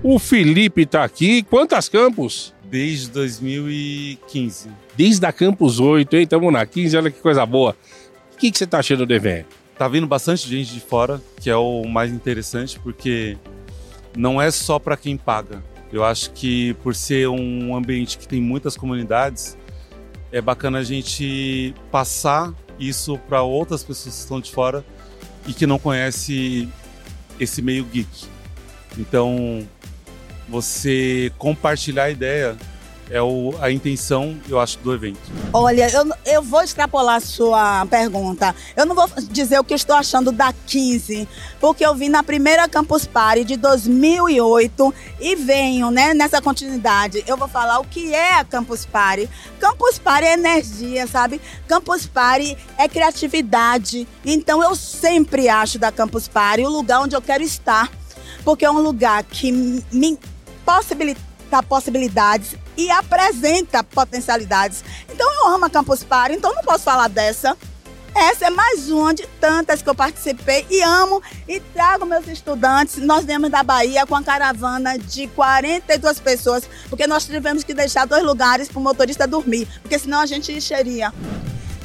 O 0.00 0.18
Felipe 0.18 0.86
tá 0.86 1.02
aqui. 1.02 1.42
Quantas 1.42 1.88
campos? 1.88 2.54
Desde 2.64 3.10
2015. 3.10 4.70
Desde 4.96 5.26
a 5.26 5.32
Campus 5.32 5.80
8, 5.80 6.16
hein? 6.16 6.22
Estamos 6.22 6.52
na 6.52 6.64
15, 6.64 6.96
olha 6.96 7.10
que 7.10 7.20
coisa 7.20 7.44
boa. 7.44 7.76
O 8.32 8.36
que, 8.36 8.50
que 8.50 8.58
você 8.58 8.66
tá 8.66 8.78
achando 8.78 9.04
do 9.04 9.12
evento? 9.12 9.56
Tá 9.76 9.88
vindo 9.88 10.06
bastante 10.06 10.48
gente 10.48 10.72
de 10.72 10.80
fora, 10.80 11.20
que 11.40 11.50
é 11.50 11.56
o 11.56 11.84
mais 11.84 12.12
interessante, 12.12 12.78
porque 12.78 13.36
não 14.16 14.40
é 14.40 14.50
só 14.50 14.78
para 14.78 14.96
quem 14.96 15.16
paga. 15.16 15.62
Eu 15.92 16.04
acho 16.04 16.30
que 16.30 16.74
por 16.74 16.94
ser 16.94 17.28
um 17.28 17.74
ambiente 17.76 18.16
que 18.16 18.26
tem 18.26 18.40
muitas 18.40 18.76
comunidades, 18.76 19.58
é 20.30 20.40
bacana 20.40 20.78
a 20.78 20.84
gente 20.84 21.74
passar 21.90 22.54
isso 22.78 23.18
para 23.28 23.42
outras 23.42 23.82
pessoas 23.82 24.14
que 24.14 24.20
estão 24.22 24.40
de 24.40 24.50
fora 24.50 24.84
e 25.46 25.52
que 25.52 25.66
não 25.66 25.78
conhece 25.78 26.68
esse 27.38 27.62
meio 27.62 27.84
geek. 27.84 28.26
Então, 28.98 29.66
você 30.48 31.32
compartilhar 31.38 32.04
a 32.04 32.10
ideia 32.10 32.56
é 33.12 33.20
o, 33.20 33.54
a 33.60 33.70
intenção, 33.70 34.40
eu 34.48 34.58
acho, 34.58 34.78
do 34.78 34.94
evento. 34.94 35.20
Olha, 35.52 35.86
eu, 35.90 36.10
eu 36.24 36.42
vou 36.42 36.62
extrapolar 36.62 37.16
a 37.16 37.20
sua 37.20 37.84
pergunta. 37.86 38.54
Eu 38.74 38.86
não 38.86 38.94
vou 38.94 39.06
dizer 39.30 39.58
o 39.58 39.64
que 39.64 39.74
estou 39.74 39.94
achando 39.94 40.32
da 40.32 40.50
15, 40.66 41.28
porque 41.60 41.84
eu 41.84 41.94
vim 41.94 42.08
na 42.08 42.22
primeira 42.22 42.66
Campus 42.66 43.06
Party 43.06 43.44
de 43.44 43.58
2008 43.58 44.94
e 45.20 45.36
venho 45.36 45.90
né, 45.90 46.14
nessa 46.14 46.40
continuidade. 46.40 47.22
Eu 47.26 47.36
vou 47.36 47.48
falar 47.48 47.80
o 47.80 47.84
que 47.84 48.14
é 48.14 48.36
a 48.38 48.44
Campus 48.44 48.86
Party. 48.86 49.28
Campus 49.60 49.98
Party 49.98 50.28
é 50.28 50.32
energia, 50.32 51.06
sabe? 51.06 51.38
Campus 51.68 52.06
Party 52.06 52.56
é 52.78 52.88
criatividade. 52.88 54.08
Então 54.24 54.62
eu 54.62 54.74
sempre 54.74 55.50
acho 55.50 55.78
da 55.78 55.92
Campus 55.92 56.28
Party 56.28 56.64
o 56.64 56.70
lugar 56.70 57.02
onde 57.02 57.14
eu 57.14 57.20
quero 57.20 57.42
estar 57.42 57.90
porque 58.44 58.64
é 58.64 58.70
um 58.70 58.80
lugar 58.80 59.22
que 59.22 59.52
me 59.52 60.18
possibilita 60.64 61.20
possibilidades 61.68 62.56
e 62.76 62.90
apresenta 62.90 63.82
potencialidades. 63.84 64.84
Então 65.12 65.28
eu 65.32 65.48
amo 65.48 65.66
a 65.66 65.70
Campus 65.70 66.02
Party, 66.02 66.36
então 66.36 66.54
não 66.54 66.62
posso 66.62 66.84
falar 66.84 67.08
dessa. 67.08 67.56
Essa 68.14 68.46
é 68.46 68.50
mais 68.50 68.90
uma 68.90 69.14
de 69.14 69.26
tantas 69.40 69.80
que 69.80 69.88
eu 69.88 69.94
participei 69.94 70.66
e 70.70 70.82
amo 70.82 71.22
e 71.48 71.58
trago 71.60 72.04
meus 72.04 72.28
estudantes. 72.28 72.98
Nós 72.98 73.24
viemos 73.24 73.50
da 73.50 73.62
Bahia 73.62 74.06
com 74.06 74.14
a 74.14 74.22
caravana 74.22 74.98
de 74.98 75.26
42 75.28 76.20
pessoas, 76.20 76.68
porque 76.90 77.06
nós 77.06 77.24
tivemos 77.24 77.64
que 77.64 77.72
deixar 77.72 78.06
dois 78.06 78.22
lugares 78.22 78.68
para 78.68 78.78
o 78.78 78.82
motorista 78.82 79.26
dormir, 79.26 79.66
porque 79.80 79.98
senão 79.98 80.20
a 80.20 80.26
gente 80.26 80.52
encheria. 80.52 81.10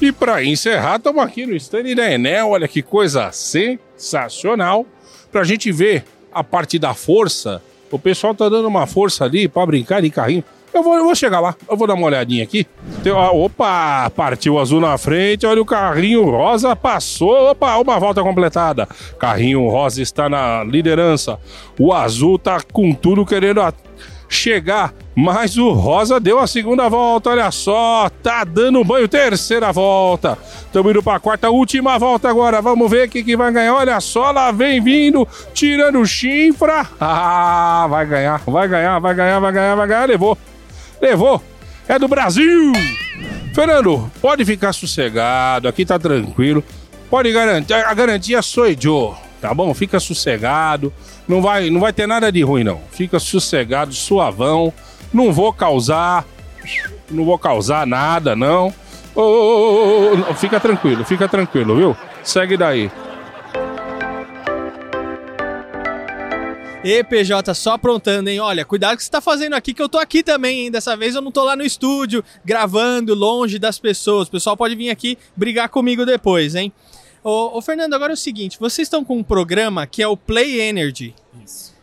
E 0.02 0.12
para 0.12 0.44
encerrar, 0.44 0.98
estamos 0.98 1.24
aqui 1.24 1.46
no 1.46 1.56
stand 1.56 1.96
da 1.96 2.12
Enel. 2.12 2.50
Olha 2.50 2.68
que 2.68 2.84
coisa 2.84 3.32
sensacional. 3.32 4.86
Para 5.32 5.42
a 5.42 5.44
gente 5.44 5.72
ver 5.72 6.06
a 6.32 6.44
parte 6.44 6.78
da 6.78 6.94
força. 6.94 7.64
O 7.90 7.98
pessoal 7.98 8.36
tá 8.36 8.48
dando 8.48 8.68
uma 8.68 8.86
força 8.86 9.24
ali 9.24 9.48
para 9.48 9.66
brincar 9.66 10.02
de 10.02 10.12
carrinho. 10.12 10.44
Eu 10.78 10.84
vou, 10.84 10.96
eu 10.96 11.06
vou 11.06 11.16
chegar 11.16 11.40
lá, 11.40 11.56
eu 11.68 11.76
vou 11.76 11.88
dar 11.88 11.96
uma 11.96 12.06
olhadinha 12.06 12.44
aqui. 12.44 12.68
Opa, 13.34 14.12
partiu 14.16 14.60
azul 14.60 14.80
na 14.80 14.96
frente, 14.96 15.44
olha 15.44 15.60
o 15.60 15.66
carrinho 15.66 16.24
rosa, 16.30 16.76
passou, 16.76 17.50
opa, 17.50 17.76
uma 17.78 18.00
volta 18.00 18.22
completada. 18.22 18.88
Carrinho 19.18 19.68
rosa 19.68 20.04
está 20.04 20.30
na 20.30 20.64
liderança. 20.64 21.40
O 21.80 21.92
azul 21.92 22.38
tá 22.38 22.62
com 22.72 22.94
tudo 22.94 23.26
querendo 23.26 23.60
chegar, 24.30 24.94
mas 25.16 25.58
o 25.58 25.72
rosa 25.72 26.20
deu 26.20 26.38
a 26.38 26.46
segunda 26.46 26.88
volta, 26.88 27.32
olha 27.32 27.50
só, 27.50 28.08
tá 28.22 28.44
dando 28.44 28.84
banho, 28.84 29.08
terceira 29.08 29.72
volta. 29.72 30.38
Estamos 30.66 30.92
indo 30.92 31.02
para 31.02 31.16
a 31.16 31.20
quarta, 31.20 31.50
última 31.50 31.98
volta 31.98 32.30
agora. 32.30 32.62
Vamos 32.62 32.92
ver 32.92 33.10
quem 33.10 33.24
que 33.24 33.36
vai 33.36 33.52
ganhar. 33.52 33.74
Olha 33.74 34.00
só, 34.00 34.30
lá 34.30 34.52
vem 34.52 34.80
vindo, 34.80 35.28
tirando 35.54 36.00
o 36.00 36.06
chifra. 36.06 36.86
Ah, 37.00 37.88
vai 37.90 38.06
ganhar, 38.06 38.42
vai 38.46 38.68
ganhar, 38.68 39.00
vai 39.00 39.16
ganhar, 39.16 39.40
vai 39.40 39.52
ganhar, 39.52 39.76
vai 39.76 39.88
ganhar. 39.88 40.08
Levou, 40.08 40.38
levou. 41.02 41.42
É 41.88 41.98
do 41.98 42.08
Brasil. 42.08 42.74
Fernando, 43.54 44.12
pode 44.22 44.46
ficar 44.46 44.74
sossegado, 44.74 45.68
aqui 45.68 45.86
tá 45.86 45.98
tranquilo. 45.98 46.64
Pode 47.10 47.32
garantir, 47.32 47.74
a 47.74 47.94
garantia 47.94 48.42
sou 48.42 48.68
eu, 48.68 49.16
tá 49.42 49.54
bom? 49.54 49.74
Fica 49.74 50.00
sossegado. 50.00 50.94
Não 51.28 51.42
vai, 51.42 51.70
não 51.70 51.80
vai 51.80 51.94
ter 51.94 52.06
nada 52.06 52.32
de 52.32 52.42
ruim 52.42 52.64
não. 52.64 52.82
Fica 52.92 53.20
sossegado, 53.20 53.94
suavão. 53.94 54.74
Não 55.14 55.32
vou 55.32 55.54
causar, 55.54 56.26
não 57.10 57.24
vou 57.24 57.40
causar 57.40 57.88
nada 57.88 58.36
não. 58.36 58.74
Ô, 59.16 59.22
ô, 59.22 60.14
ô, 60.14 60.32
ô, 60.32 60.34
fica 60.36 60.60
tranquilo, 60.60 61.04
fica 61.06 61.28
tranquilo, 61.28 61.76
viu? 61.76 61.98
Segue 62.24 62.58
daí. 62.58 62.92
E 66.84 67.04
PJ, 67.04 67.54
só 67.56 67.74
aprontando, 67.74 68.30
hein? 68.30 68.40
Olha, 68.40 68.64
cuidado 68.64 68.98
que 68.98 69.04
você 69.04 69.10
tá 69.10 69.20
fazendo 69.20 69.54
aqui, 69.54 69.74
que 69.74 69.82
eu 69.82 69.90
tô 69.90 69.98
aqui 69.98 70.22
também, 70.22 70.66
hein? 70.66 70.72
Dessa 70.72 70.96
vez 70.96 71.16
eu 71.16 71.22
não 71.22 71.32
tô 71.32 71.44
lá 71.44 71.56
no 71.56 71.64
estúdio, 71.64 72.24
gravando, 72.46 73.16
longe 73.16 73.58
das 73.58 73.80
pessoas. 73.80 74.28
O 74.28 74.32
pessoal 74.32 74.56
pode 74.56 74.76
vir 74.76 74.90
aqui 74.90 75.18
brigar 75.36 75.70
comigo 75.70 76.06
depois, 76.06 76.56
hein? 76.56 76.72
Ô, 77.24 77.58
ô, 77.58 77.62
Fernando, 77.62 77.94
agora 77.94 78.14
é 78.14 78.16
o 78.16 78.18
seguinte: 78.18 78.60
vocês 78.60 78.86
estão 78.86 79.04
com 79.04 79.18
um 79.18 79.24
programa 79.24 79.88
que 79.88 80.04
é 80.04 80.08
o 80.08 80.16
Play 80.16 80.62
Energy. 80.62 81.16
Isso. 81.44 81.76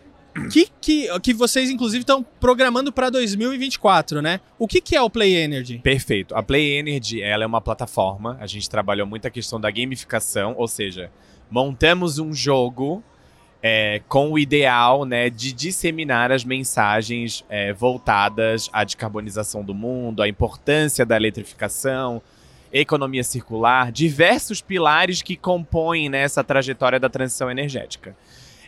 Que, 0.50 0.68
que, 0.80 1.20
que 1.20 1.34
vocês, 1.34 1.70
inclusive, 1.70 2.02
estão 2.02 2.24
programando 2.40 2.92
para 2.92 3.10
2024, 3.10 4.22
né? 4.22 4.40
O 4.58 4.66
que, 4.66 4.80
que 4.80 4.96
é 4.96 5.02
o 5.02 5.10
Play 5.10 5.34
Energy? 5.34 5.78
Perfeito. 5.78 6.34
A 6.34 6.42
Play 6.42 6.78
Energy 6.78 7.20
ela 7.20 7.44
é 7.44 7.46
uma 7.46 7.60
plataforma. 7.60 8.36
A 8.40 8.46
gente 8.46 8.70
trabalhou 8.70 9.06
muito 9.06 9.26
a 9.26 9.30
questão 9.30 9.60
da 9.60 9.70
gamificação, 9.70 10.54
ou 10.56 10.66
seja, 10.66 11.10
montamos 11.50 12.18
um 12.18 12.32
jogo 12.32 13.02
é, 13.66 14.02
com 14.10 14.30
o 14.30 14.38
ideal 14.38 15.06
né, 15.06 15.30
de 15.30 15.50
disseminar 15.50 16.30
as 16.30 16.44
mensagens 16.44 17.42
é, 17.48 17.72
voltadas 17.72 18.68
à 18.70 18.84
descarbonização 18.84 19.64
do 19.64 19.72
mundo, 19.72 20.20
à 20.20 20.28
importância 20.28 21.06
da 21.06 21.16
eletrificação, 21.16 22.20
economia 22.70 23.24
circular, 23.24 23.90
diversos 23.90 24.60
pilares 24.60 25.22
que 25.22 25.34
compõem 25.34 26.10
né, 26.10 26.18
essa 26.20 26.44
trajetória 26.44 27.00
da 27.00 27.08
transição 27.08 27.50
energética. 27.50 28.14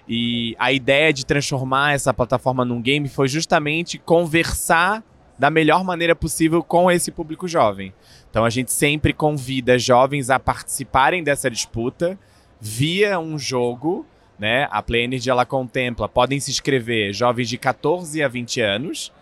E 0.09 0.57
a 0.59 0.73
ideia 0.73 1.13
de 1.13 1.27
transformar 1.27 1.93
essa 1.93 2.15
plataforma 2.15 2.65
num 2.65 2.81
game 2.81 3.07
foi 3.07 3.29
justamente 3.29 3.99
conversar 3.99 5.05
da 5.39 5.51
melhor 5.51 5.85
maneira 5.85 6.17
possível 6.17 6.63
com 6.63 6.91
esse 6.91 7.11
público 7.11 7.47
jovem. 7.47 7.93
Então 8.31 8.47
a 8.47 8.51
gente 8.51 8.73
sempre 8.73 9.13
convida 9.13 9.79
jovens 9.79 10.31
a 10.31 10.41
participarem 10.41 11.23
dessa 11.23 11.51
disputa 11.51 12.19
via 12.59 13.19
um 13.19 13.39
jogo, 13.39 14.07
né? 14.39 14.69
A 14.71 14.83
Play 14.83 15.05
Energy 15.05 15.29
ela 15.31 15.45
contempla, 15.47 16.09
podem 16.09 16.39
se 16.41 16.51
inscrever 16.51 17.13
jovens 17.13 17.49
de 17.49 17.57
14 17.59 18.23
a 18.23 18.29
20 18.29 18.61
anos. 18.61 19.13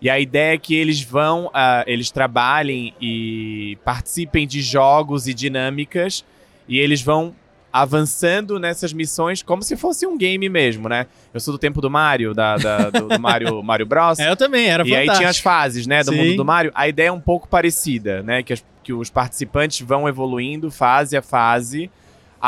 E 0.00 0.10
a 0.10 0.18
ideia 0.20 0.54
é 0.54 0.58
que 0.58 0.74
eles 0.74 1.00
vão, 1.02 1.50
ah, 1.54 1.82
eles 1.86 2.10
trabalhem 2.10 2.92
e 3.00 3.78
participem 3.84 4.46
de 4.46 4.60
jogos 4.60 5.26
e 5.26 5.32
dinâmicas 5.32 6.24
e 6.68 6.78
eles 6.78 7.00
vão 7.00 7.34
avançando 7.72 8.58
nessas 8.60 8.92
missões 8.92 9.42
como 9.42 9.60
se 9.62 9.76
fosse 9.76 10.06
um 10.06 10.16
game 10.16 10.48
mesmo, 10.48 10.88
né? 10.88 11.06
Eu 11.32 11.40
sou 11.40 11.52
do 11.52 11.58
tempo 11.58 11.80
do 11.80 11.90
Mario, 11.90 12.32
da, 12.32 12.56
da- 12.56 12.88
do, 12.90 13.08
do 13.08 13.18
Mario, 13.20 13.60
Mario 13.64 13.84
Bros. 13.86 14.18
É, 14.20 14.30
eu 14.30 14.36
também, 14.36 14.66
era 14.68 14.86
E 14.86 14.94
aí 14.94 15.08
tinha 15.10 15.28
as 15.28 15.38
fases, 15.38 15.86
né, 15.86 16.02
do 16.04 16.12
Sim. 16.12 16.18
mundo 16.18 16.36
do 16.36 16.44
Mario. 16.44 16.70
A 16.74 16.86
ideia 16.86 17.08
é 17.08 17.12
um 17.12 17.20
pouco 17.20 17.48
parecida, 17.48 18.22
né, 18.22 18.42
que, 18.42 18.52
as- 18.52 18.64
que 18.82 18.92
os 18.92 19.10
participantes 19.10 19.80
vão 19.80 20.08
evoluindo 20.08 20.70
fase 20.70 21.16
a 21.16 21.22
fase 21.22 21.90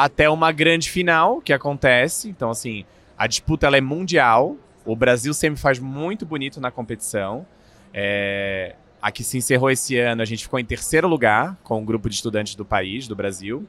até 0.04 0.28
uma 0.28 0.52
grande 0.52 0.90
final 0.90 1.40
que 1.40 1.54
acontece. 1.54 2.28
Então, 2.28 2.50
assim, 2.50 2.84
a 3.16 3.26
disputa 3.26 3.66
ela 3.66 3.78
é 3.78 3.80
mundial. 3.80 4.54
O 4.84 4.94
Brasil 4.94 5.32
sempre 5.32 5.58
faz 5.58 5.78
muito 5.78 6.26
bonito 6.26 6.60
na 6.60 6.70
competição. 6.70 7.46
É, 7.94 8.74
a 9.00 9.10
que 9.10 9.24
se 9.24 9.38
encerrou 9.38 9.70
esse 9.70 9.98
ano, 9.98 10.20
a 10.20 10.26
gente 10.26 10.42
ficou 10.42 10.60
em 10.60 10.66
terceiro 10.66 11.08
lugar 11.08 11.56
com 11.64 11.80
o 11.80 11.82
grupo 11.82 12.10
de 12.10 12.14
estudantes 12.14 12.54
do 12.54 12.62
país, 12.62 13.08
do 13.08 13.16
Brasil. 13.16 13.66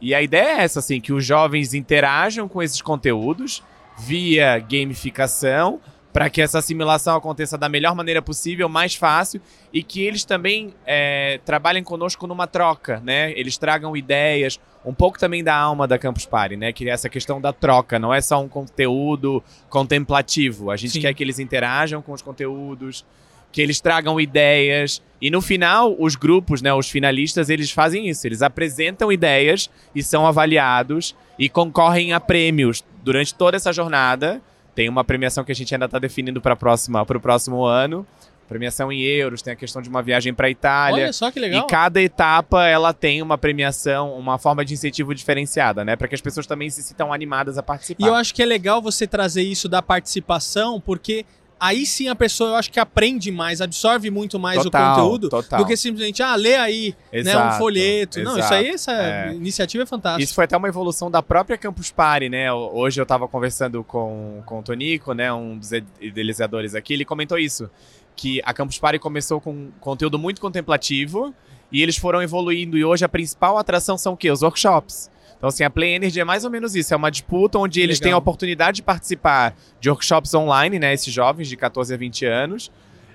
E 0.00 0.14
a 0.14 0.22
ideia 0.22 0.60
é 0.60 0.62
essa, 0.62 0.78
assim, 0.78 1.00
que 1.00 1.12
os 1.12 1.24
jovens 1.24 1.74
interajam 1.74 2.46
com 2.46 2.62
esses 2.62 2.80
conteúdos 2.80 3.60
via 3.98 4.60
gamificação 4.60 5.80
para 6.18 6.28
que 6.28 6.42
essa 6.42 6.58
assimilação 6.58 7.14
aconteça 7.14 7.56
da 7.56 7.68
melhor 7.68 7.94
maneira 7.94 8.20
possível, 8.20 8.68
mais 8.68 8.96
fácil, 8.96 9.40
e 9.72 9.84
que 9.84 10.02
eles 10.02 10.24
também 10.24 10.74
é, 10.84 11.38
trabalhem 11.44 11.84
conosco 11.84 12.26
numa 12.26 12.44
troca, 12.44 12.98
né? 13.04 13.30
Eles 13.38 13.56
tragam 13.56 13.96
ideias, 13.96 14.58
um 14.84 14.92
pouco 14.92 15.16
também 15.16 15.44
da 15.44 15.54
alma 15.54 15.86
da 15.86 15.96
Campus 15.96 16.26
Party, 16.26 16.56
né? 16.56 16.72
Que 16.72 16.88
é 16.88 16.92
essa 16.92 17.08
questão 17.08 17.40
da 17.40 17.52
troca, 17.52 18.00
não 18.00 18.12
é 18.12 18.20
só 18.20 18.42
um 18.42 18.48
conteúdo 18.48 19.40
contemplativo. 19.70 20.72
A 20.72 20.76
gente 20.76 20.94
Sim. 20.94 21.02
quer 21.02 21.14
que 21.14 21.22
eles 21.22 21.38
interajam 21.38 22.02
com 22.02 22.10
os 22.10 22.20
conteúdos, 22.20 23.06
que 23.52 23.62
eles 23.62 23.80
tragam 23.80 24.20
ideias. 24.20 25.00
E 25.22 25.30
no 25.30 25.40
final, 25.40 25.94
os 26.00 26.16
grupos, 26.16 26.60
né, 26.60 26.74
os 26.74 26.90
finalistas, 26.90 27.48
eles 27.48 27.70
fazem 27.70 28.08
isso. 28.08 28.26
Eles 28.26 28.42
apresentam 28.42 29.12
ideias 29.12 29.70
e 29.94 30.02
são 30.02 30.26
avaliados 30.26 31.14
e 31.38 31.48
concorrem 31.48 32.12
a 32.12 32.18
prêmios 32.18 32.82
durante 33.04 33.32
toda 33.32 33.56
essa 33.56 33.72
jornada. 33.72 34.42
Tem 34.78 34.88
uma 34.88 35.02
premiação 35.02 35.42
que 35.42 35.50
a 35.50 35.54
gente 35.56 35.74
ainda 35.74 35.86
está 35.86 35.98
definindo 35.98 36.40
para 36.40 36.54
o 36.54 37.20
próximo 37.20 37.64
ano. 37.64 38.06
Premiação 38.48 38.92
em 38.92 39.02
euros, 39.02 39.42
tem 39.42 39.52
a 39.52 39.56
questão 39.56 39.82
de 39.82 39.88
uma 39.88 40.00
viagem 40.00 40.32
para 40.32 40.48
Itália. 40.48 41.02
Olha 41.02 41.12
só 41.12 41.32
que 41.32 41.40
legal. 41.40 41.64
E 41.64 41.66
cada 41.68 42.00
etapa 42.00 42.64
ela 42.64 42.94
tem 42.94 43.20
uma 43.20 43.36
premiação, 43.36 44.14
uma 44.14 44.38
forma 44.38 44.64
de 44.64 44.74
incentivo 44.74 45.12
diferenciada, 45.16 45.84
né? 45.84 45.96
Para 45.96 46.06
que 46.06 46.14
as 46.14 46.20
pessoas 46.20 46.46
também 46.46 46.70
se 46.70 46.80
sintam 46.84 47.12
animadas 47.12 47.58
a 47.58 47.62
participar. 47.62 48.04
E 48.04 48.08
eu 48.08 48.14
acho 48.14 48.32
que 48.32 48.40
é 48.40 48.46
legal 48.46 48.80
você 48.80 49.04
trazer 49.04 49.42
isso 49.42 49.68
da 49.68 49.82
participação, 49.82 50.80
porque 50.80 51.26
aí 51.60 51.84
sim 51.86 52.08
a 52.08 52.14
pessoa, 52.14 52.50
eu 52.50 52.56
acho 52.56 52.70
que 52.70 52.80
aprende 52.80 53.30
mais, 53.30 53.60
absorve 53.60 54.10
muito 54.10 54.38
mais 54.38 54.62
Total, 54.62 54.92
o 54.92 54.94
conteúdo 54.94 55.28
total. 55.28 55.60
do 55.60 55.66
que 55.66 55.76
simplesmente, 55.76 56.22
ah, 56.22 56.34
lê 56.34 56.56
aí, 56.56 56.94
né, 57.12 57.18
um 57.18 57.20
Exato, 57.20 57.58
folheto. 57.58 58.22
Não, 58.22 58.32
isso 58.32 58.38
exato, 58.40 58.54
aí, 58.54 58.68
essa 58.68 58.92
é. 58.92 59.34
iniciativa 59.34 59.82
é 59.82 59.86
fantástica. 59.86 60.22
Isso 60.22 60.34
foi 60.34 60.44
até 60.44 60.56
uma 60.56 60.68
evolução 60.68 61.10
da 61.10 61.22
própria 61.22 61.58
Campus 61.58 61.90
Party, 61.90 62.28
né? 62.28 62.52
Hoje 62.52 63.00
eu 63.00 63.06
tava 63.06 63.26
conversando 63.28 63.82
com, 63.84 64.42
com 64.46 64.60
o 64.60 64.62
Tonico, 64.62 65.12
né? 65.12 65.32
Um 65.32 65.58
dos 65.58 65.70
idealizadores 66.00 66.74
aqui, 66.74 66.94
ele 66.94 67.04
comentou 67.04 67.38
isso. 67.38 67.70
Que 68.14 68.40
a 68.44 68.52
Campus 68.52 68.78
Party 68.78 68.98
começou 68.98 69.40
com 69.40 69.70
conteúdo 69.80 70.18
muito 70.18 70.40
contemplativo 70.40 71.32
e 71.70 71.82
eles 71.82 71.96
foram 71.96 72.22
evoluindo. 72.22 72.76
E 72.76 72.84
hoje 72.84 73.04
a 73.04 73.08
principal 73.08 73.58
atração 73.58 73.96
são 73.96 74.14
o 74.14 74.16
quê? 74.16 74.30
Os 74.30 74.42
workshops. 74.42 75.10
Então, 75.38 75.48
assim, 75.48 75.64
a 75.64 75.70
Play 75.70 75.94
Energy 75.94 76.20
é 76.20 76.24
mais 76.24 76.44
ou 76.44 76.50
menos 76.50 76.74
isso. 76.74 76.92
É 76.92 76.96
uma 76.96 77.10
disputa 77.10 77.58
onde 77.58 77.80
eles 77.80 77.98
Legal. 77.98 78.08
têm 78.08 78.12
a 78.12 78.18
oportunidade 78.18 78.76
de 78.76 78.82
participar 78.82 79.56
de 79.80 79.88
workshops 79.88 80.34
online, 80.34 80.78
né? 80.78 80.92
Esses 80.92 81.14
jovens 81.14 81.48
de 81.48 81.56
14 81.56 81.94
a 81.94 81.96
20 81.96 82.26
anos. 82.26 82.70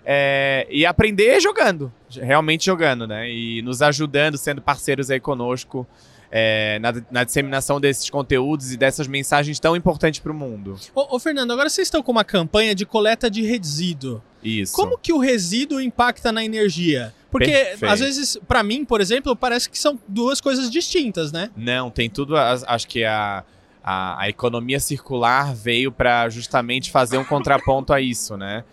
é, 0.06 0.68
e 0.70 0.86
aprender 0.86 1.40
jogando. 1.40 1.92
Realmente 2.12 2.66
jogando, 2.66 3.08
né? 3.08 3.30
E 3.30 3.62
nos 3.62 3.82
ajudando, 3.82 4.38
sendo 4.38 4.62
parceiros 4.62 5.10
aí 5.10 5.20
conosco 5.20 5.88
é, 6.32 6.80
na, 6.80 6.94
na 7.12 7.24
disseminação 7.24 7.80
desses 7.80 8.10
conteúdos 8.10 8.74
e 8.74 8.78
dessas 8.78 9.08
mensagens 9.08 9.60
tão 9.60 9.76
importantes 9.76 10.20
para 10.20 10.32
o 10.32 10.36
mundo. 10.36 10.78
Ô, 10.96 11.16
ô, 11.16 11.20
Fernando, 11.20 11.52
agora 11.52 11.70
vocês 11.70 11.88
estão 11.88 12.02
com 12.02 12.12
uma 12.12 12.24
campanha 12.24 12.74
de 12.74 12.86
coleta 12.86 13.30
de 13.30 13.44
resíduo. 13.44 14.22
Isso. 14.44 14.74
Como 14.74 14.98
que 14.98 15.14
o 15.14 15.20
resíduo 15.20 15.80
impacta 15.80 16.32
na 16.32 16.44
energia? 16.44 17.14
Porque, 17.34 17.52
Perfeito. 17.52 17.92
às 17.92 18.00
vezes, 18.00 18.38
pra 18.48 18.62
mim, 18.62 18.86
por 18.86 19.02
exemplo, 19.02 19.36
parece 19.36 19.68
que 19.68 19.80
são 19.80 20.00
duas 20.08 20.40
coisas 20.40 20.70
distintas, 20.70 21.32
né? 21.32 21.50
Não, 21.58 21.90
tem 21.90 22.08
tudo. 22.08 22.38
Acho 22.38 22.88
que 22.88 23.04
a, 23.04 23.44
a, 23.84 24.22
a 24.22 24.30
economia 24.30 24.80
circular 24.80 25.52
veio 25.52 25.92
para 25.92 26.30
justamente 26.30 26.92
fazer 26.92 27.18
um 27.18 27.26
contraponto 27.26 27.92
a 27.92 28.00
isso, 28.00 28.38
né? 28.38 28.64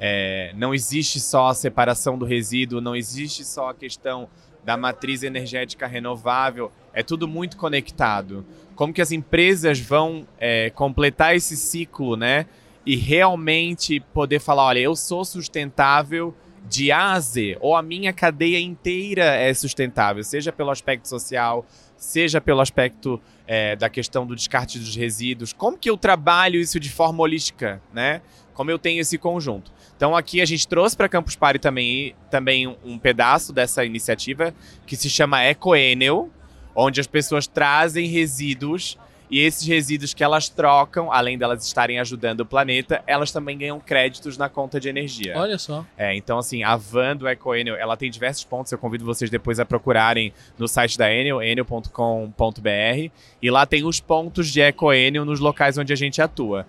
É, 0.00 0.52
não 0.56 0.74
existe 0.74 1.20
só 1.20 1.46
a 1.46 1.54
separação 1.54 2.18
do 2.18 2.24
resíduo, 2.24 2.80
não 2.80 2.96
existe 2.96 3.44
só 3.44 3.70
a 3.70 3.74
questão 3.74 4.28
da 4.64 4.76
matriz 4.76 5.22
energética 5.22 5.86
renovável, 5.86 6.72
é 6.92 7.04
tudo 7.04 7.28
muito 7.28 7.56
conectado. 7.56 8.44
Como 8.74 8.92
que 8.92 9.00
as 9.00 9.12
empresas 9.12 9.78
vão 9.78 10.26
é, 10.40 10.70
completar 10.70 11.36
esse 11.36 11.56
ciclo, 11.56 12.16
né? 12.16 12.46
E 12.84 12.96
realmente 12.96 14.00
poder 14.00 14.40
falar, 14.40 14.64
olha, 14.64 14.80
eu 14.80 14.96
sou 14.96 15.24
sustentável 15.24 16.34
de 16.68 16.92
A 16.92 17.12
a 17.12 17.20
Z, 17.20 17.56
ou 17.60 17.74
a 17.74 17.82
minha 17.82 18.12
cadeia 18.12 18.60
inteira 18.60 19.24
é 19.24 19.52
sustentável, 19.54 20.22
seja 20.22 20.52
pelo 20.52 20.70
aspecto 20.70 21.08
social, 21.08 21.64
seja 21.96 22.40
pelo 22.40 22.60
aspecto 22.60 23.20
é, 23.46 23.74
da 23.74 23.88
questão 23.88 24.26
do 24.26 24.36
descarte 24.36 24.78
dos 24.78 24.94
resíduos. 24.94 25.52
Como 25.52 25.78
que 25.78 25.88
eu 25.88 25.96
trabalho 25.96 26.60
isso 26.60 26.78
de 26.78 26.90
forma 26.90 27.22
holística, 27.22 27.80
né? 27.92 28.20
Como 28.54 28.70
eu 28.70 28.78
tenho 28.78 29.00
esse 29.00 29.16
conjunto. 29.16 29.72
Então 29.96 30.16
aqui 30.16 30.40
a 30.40 30.44
gente 30.44 30.66
trouxe 30.68 30.96
para 30.96 31.08
Campus 31.08 31.36
Party 31.36 31.58
também, 31.58 32.14
também 32.30 32.66
um 32.84 32.98
pedaço 32.98 33.52
dessa 33.52 33.84
iniciativa 33.84 34.54
que 34.86 34.96
se 34.96 35.08
chama 35.08 35.42
EcoEnel, 35.44 36.30
onde 36.74 37.00
as 37.00 37.06
pessoas 37.06 37.46
trazem 37.46 38.06
resíduos 38.06 38.98
e 39.30 39.40
esses 39.40 39.66
resíduos 39.66 40.14
que 40.14 40.24
elas 40.24 40.48
trocam, 40.48 41.12
além 41.12 41.36
delas 41.36 41.64
estarem 41.64 41.98
ajudando 41.98 42.40
o 42.40 42.46
planeta, 42.46 43.02
elas 43.06 43.30
também 43.30 43.56
ganham 43.58 43.78
créditos 43.80 44.36
na 44.36 44.48
conta 44.48 44.80
de 44.80 44.88
energia. 44.88 45.34
Olha 45.36 45.58
só. 45.58 45.84
É, 45.96 46.14
então 46.14 46.38
assim, 46.38 46.62
a 46.62 46.76
van 46.76 47.16
do 47.16 47.28
EcoEnel, 47.28 47.76
ela 47.76 47.96
tem 47.96 48.10
diversos 48.10 48.44
pontos, 48.44 48.72
eu 48.72 48.78
convido 48.78 49.04
vocês 49.04 49.30
depois 49.30 49.60
a 49.60 49.64
procurarem 49.64 50.32
no 50.58 50.66
site 50.66 50.96
da 50.96 51.12
Enel, 51.12 51.42
enel.com.br, 51.42 53.10
e 53.40 53.50
lá 53.50 53.66
tem 53.66 53.84
os 53.84 54.00
pontos 54.00 54.48
de 54.48 54.60
EcoEnel 54.60 55.24
nos 55.24 55.40
locais 55.40 55.78
onde 55.78 55.92
a 55.92 55.96
gente 55.96 56.20
atua. 56.20 56.66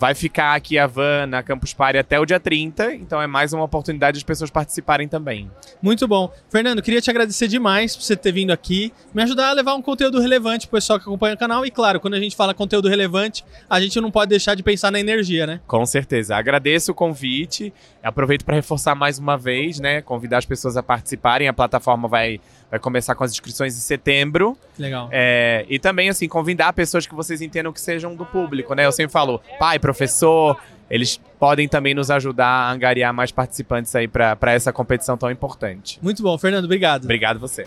Vai 0.00 0.14
ficar 0.14 0.54
aqui 0.54 0.78
a 0.78 0.86
van 0.86 1.26
na 1.26 1.42
Campus 1.42 1.74
Party 1.74 1.98
até 1.98 2.18
o 2.18 2.24
dia 2.24 2.40
30, 2.40 2.94
então 2.94 3.20
é 3.20 3.26
mais 3.26 3.52
uma 3.52 3.64
oportunidade 3.64 4.14
de 4.14 4.20
as 4.20 4.24
pessoas 4.24 4.50
participarem 4.50 5.06
também. 5.06 5.50
Muito 5.82 6.08
bom. 6.08 6.32
Fernando, 6.48 6.80
queria 6.80 7.02
te 7.02 7.10
agradecer 7.10 7.46
demais 7.48 7.94
por 7.94 8.02
você 8.02 8.16
ter 8.16 8.32
vindo 8.32 8.50
aqui, 8.50 8.94
me 9.12 9.22
ajudar 9.22 9.50
a 9.50 9.52
levar 9.52 9.74
um 9.74 9.82
conteúdo 9.82 10.18
relevante 10.18 10.66
pro 10.66 10.78
pessoal 10.78 10.98
que 10.98 11.04
acompanha 11.04 11.34
o 11.34 11.38
canal. 11.38 11.66
E 11.66 11.70
claro, 11.70 12.00
quando 12.00 12.14
a 12.14 12.18
gente 12.18 12.34
fala 12.34 12.54
conteúdo 12.54 12.88
relevante, 12.88 13.44
a 13.68 13.78
gente 13.78 14.00
não 14.00 14.10
pode 14.10 14.30
deixar 14.30 14.54
de 14.54 14.62
pensar 14.62 14.90
na 14.90 14.98
energia, 14.98 15.46
né? 15.46 15.60
Com 15.66 15.84
certeza. 15.84 16.34
Agradeço 16.34 16.92
o 16.92 16.94
convite. 16.94 17.70
Aproveito 18.02 18.42
para 18.46 18.54
reforçar 18.54 18.94
mais 18.94 19.18
uma 19.18 19.36
vez, 19.36 19.78
né? 19.78 20.00
Convidar 20.00 20.38
as 20.38 20.46
pessoas 20.46 20.78
a 20.78 20.82
participarem. 20.82 21.46
A 21.46 21.52
plataforma 21.52 22.08
vai, 22.08 22.40
vai 22.70 22.78
começar 22.78 23.14
com 23.14 23.24
as 23.24 23.32
inscrições 23.32 23.76
em 23.76 23.80
setembro. 23.80 24.56
Legal. 24.78 25.08
É, 25.10 25.66
e 25.68 25.78
também, 25.78 26.08
assim, 26.08 26.28
convidar 26.28 26.72
pessoas 26.72 27.06
que 27.06 27.14
vocês 27.14 27.42
entendam 27.42 27.72
que 27.72 27.80
sejam 27.80 28.14
do 28.14 28.24
público, 28.24 28.74
né? 28.74 28.86
Eu 28.86 28.92
sempre 28.92 29.12
falo, 29.12 29.40
pai, 29.58 29.78
professor, 29.78 30.56
eles 30.90 31.20
podem 31.38 31.68
também 31.68 31.94
nos 31.94 32.10
ajudar 32.10 32.46
a 32.46 32.72
angariar 32.72 33.14
mais 33.14 33.30
participantes 33.30 33.94
aí 33.94 34.08
para 34.08 34.52
essa 34.52 34.72
competição 34.72 35.16
tão 35.16 35.30
importante. 35.30 35.98
Muito 36.02 36.22
bom, 36.22 36.36
Fernando, 36.36 36.64
obrigado. 36.64 37.04
Obrigado 37.04 37.38
você. 37.38 37.66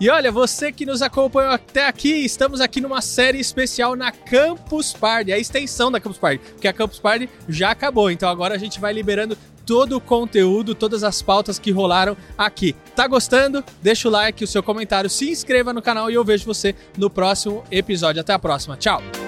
E 0.00 0.10
olha, 0.10 0.32
você 0.32 0.72
que 0.72 0.84
nos 0.84 1.00
acompanhou 1.00 1.52
até 1.52 1.86
aqui, 1.86 2.24
estamos 2.24 2.60
aqui 2.60 2.80
numa 2.80 3.00
série 3.00 3.38
especial 3.38 3.94
na 3.94 4.10
Campus 4.10 4.92
Party, 4.92 5.32
a 5.32 5.38
extensão 5.38 5.90
da 5.90 6.00
Campus 6.00 6.18
Party, 6.18 6.38
porque 6.38 6.66
a 6.66 6.72
Campus 6.72 6.98
Party 6.98 7.30
já 7.48 7.70
acabou, 7.70 8.10
então 8.10 8.28
agora 8.28 8.54
a 8.54 8.58
gente 8.58 8.80
vai 8.80 8.92
liberando 8.92 9.38
todo 9.64 9.96
o 9.96 10.00
conteúdo, 10.00 10.74
todas 10.74 11.02
as 11.02 11.22
pautas 11.22 11.58
que 11.58 11.70
rolaram 11.70 12.16
aqui. 12.36 12.74
Tá 12.94 13.06
gostando? 13.06 13.64
Deixa 13.82 14.08
o 14.08 14.10
like, 14.10 14.44
o 14.44 14.46
seu 14.46 14.62
comentário, 14.62 15.10
se 15.10 15.30
inscreva 15.30 15.72
no 15.72 15.82
canal 15.82 16.10
e 16.10 16.14
eu 16.14 16.24
vejo 16.24 16.44
você 16.44 16.74
no 16.96 17.10
próximo 17.10 17.64
episódio. 17.70 18.20
Até 18.20 18.32
a 18.32 18.38
próxima. 18.38 18.76
Tchau! 18.76 19.23